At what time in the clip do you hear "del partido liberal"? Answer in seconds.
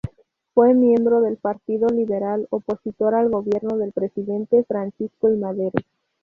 1.21-2.47